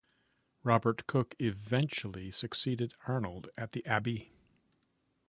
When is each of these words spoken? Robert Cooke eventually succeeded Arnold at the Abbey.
Robert 0.63 1.05
Cooke 1.05 1.35
eventually 1.37 2.31
succeeded 2.31 2.95
Arnold 3.05 3.49
at 3.55 3.73
the 3.73 3.85
Abbey. 3.85 4.33